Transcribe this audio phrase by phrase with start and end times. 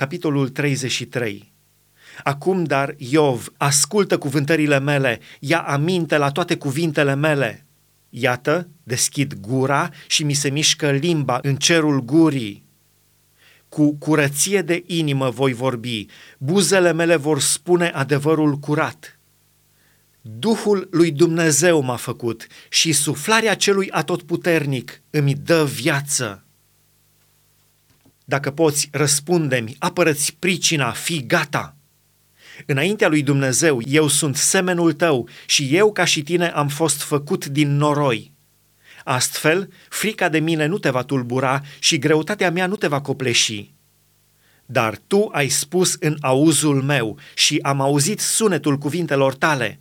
[0.00, 1.52] capitolul 33.
[2.22, 7.66] Acum, dar, Iov, ascultă cuvântările mele, ia aminte la toate cuvintele mele.
[8.08, 12.64] Iată, deschid gura și mi se mișcă limba în cerul gurii.
[13.68, 16.06] Cu curăție de inimă voi vorbi,
[16.38, 19.18] buzele mele vor spune adevărul curat.
[20.20, 26.44] Duhul lui Dumnezeu m-a făcut și suflarea celui atotputernic îmi dă viață.
[28.30, 31.76] Dacă poți, răspunde-mi, apărăți pricina, fi gata.
[32.66, 37.46] Înaintea lui Dumnezeu, eu sunt semenul tău și eu ca și tine am fost făcut
[37.46, 38.32] din noroi.
[39.04, 43.74] Astfel, frica de mine nu te va tulbura și greutatea mea nu te va copleși.
[44.66, 49.80] Dar tu ai spus în auzul meu și am auzit sunetul cuvintelor tale.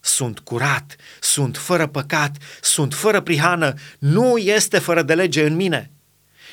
[0.00, 5.93] Sunt curat, sunt fără păcat, sunt fără prihană, nu este fără de lege în mine.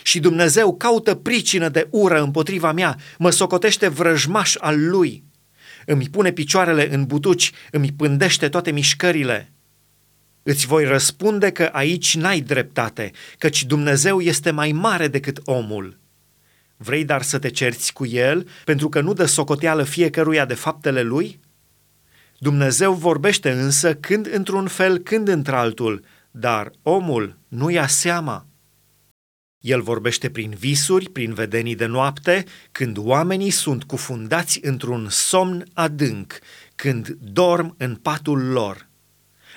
[0.03, 5.23] Și Dumnezeu caută pricină de ură împotriva mea, mă socotește vrăjmaș al lui.
[5.85, 9.51] Îmi pune picioarele în butuci, îmi pândește toate mișcările.
[10.43, 15.99] Îți voi răspunde că aici n-ai dreptate, căci Dumnezeu este mai mare decât omul.
[16.77, 21.01] Vrei dar să te cerți cu el, pentru că nu dă socoteală fiecăruia de faptele
[21.01, 21.39] lui?
[22.37, 28.45] Dumnezeu vorbește însă când într-un fel, când într-altul, dar omul nu ia seama.
[29.61, 36.39] El vorbește prin visuri, prin vedenii de noapte, când oamenii sunt cufundați într-un somn adânc,
[36.75, 38.89] când dorm în patul lor.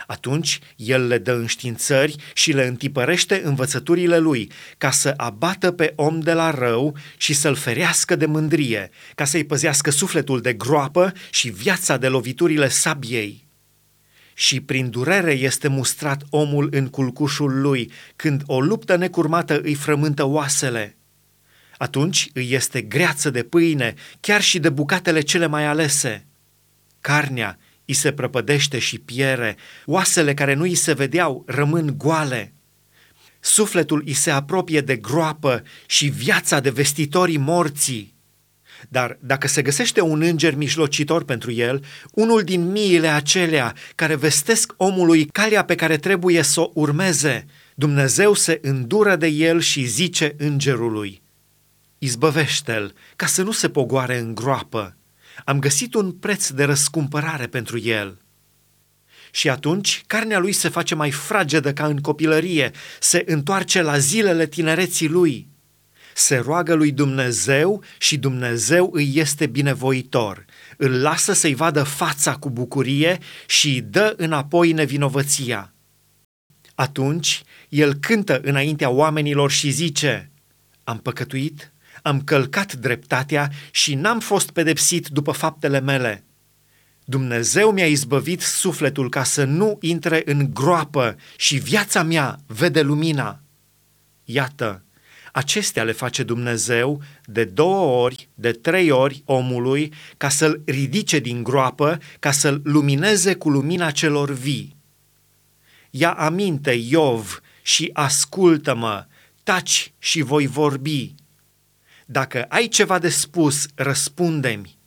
[0.07, 6.21] Atunci el le dă înștiințări și le întipărește învățăturile lui, ca să abată pe om
[6.21, 11.49] de la rău și să-l ferească de mândrie, ca să-i păzească sufletul de groapă și
[11.49, 13.44] viața de loviturile sabiei
[14.35, 20.25] și prin durere este mustrat omul în culcușul lui, când o luptă necurmată îi frământă
[20.25, 20.97] oasele.
[21.79, 26.27] Atunci îi este greață de pâine, chiar și de bucatele cele mai alese.
[27.01, 32.53] Carnea îi se prăpădește și piere, oasele care nu îi se vedeau rămân goale.
[33.41, 38.14] Sufletul îi se apropie de groapă și viața de vestitorii morții.
[38.89, 44.73] Dar dacă se găsește un înger mijlocitor pentru el, unul din miile acelea care vestesc
[44.77, 50.35] omului calea pe care trebuie să o urmeze, Dumnezeu se îndură de el și zice
[50.39, 51.23] îngerului,
[51.99, 54.97] Izbăvește-l ca să nu se pogoare în groapă.
[55.45, 58.19] Am găsit un preț de răscumpărare pentru el.
[59.31, 62.71] Și atunci carnea lui se face mai fragedă ca în copilărie,
[63.01, 65.47] se întoarce la zilele tinereții lui–
[66.15, 70.45] se roagă lui Dumnezeu și Dumnezeu îi este binevoitor.
[70.77, 75.75] Îl lasă să-i vadă fața cu bucurie și îi dă înapoi nevinovăția.
[76.75, 80.31] Atunci el cântă înaintea oamenilor și zice,
[80.85, 81.73] Am păcătuit,
[82.03, 86.25] am călcat dreptatea și n-am fost pedepsit după faptele mele.
[87.05, 93.41] Dumnezeu mi-a izbăvit sufletul ca să nu intre în groapă și viața mea vede lumina.
[94.25, 94.84] Iată,
[95.35, 101.43] Acestea le face Dumnezeu de două ori, de trei ori omului ca să-l ridice din
[101.43, 104.77] groapă, ca să-l lumineze cu lumina celor vii.
[105.91, 109.07] Ia aminte, Iov, și ascultă-mă,
[109.43, 111.15] taci și voi vorbi.
[112.07, 114.79] Dacă ai ceva de spus, răspunde-mi.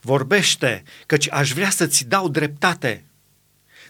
[0.00, 3.04] Vorbește, căci aș vrea să-ți dau dreptate.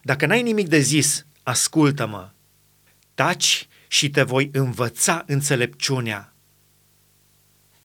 [0.02, 2.30] Dacă n-ai nimic de zis, ascultă-mă.
[3.14, 6.32] Taci și te voi învăța înțelepciunea.